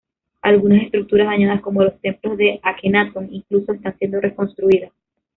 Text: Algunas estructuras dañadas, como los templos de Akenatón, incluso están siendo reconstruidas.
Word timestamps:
Algunas 0.41 0.81
estructuras 0.81 1.27
dañadas, 1.27 1.61
como 1.61 1.83
los 1.83 2.01
templos 2.01 2.35
de 2.35 2.59
Akenatón, 2.63 3.27
incluso 3.31 3.71
están 3.73 3.95
siendo 3.99 4.19
reconstruidas. 4.19 4.91